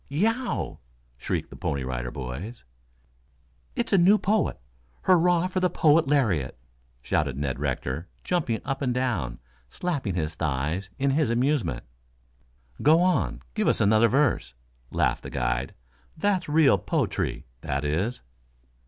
[0.09, 0.79] "Yeow!"
[1.15, 2.63] shrieked the Pony Rider Boys.
[3.75, 4.59] "It's a new poet.
[5.03, 6.57] Hurrah for the poet lariat!"
[7.03, 9.37] shouted Ned Rector, jumping up and down,
[9.69, 11.83] slapping his thighs in his amusement.
[12.81, 14.55] "Go on, give us another verse,"
[14.89, 15.75] laughed the guide.
[16.17, 18.21] "That's real po'try that is."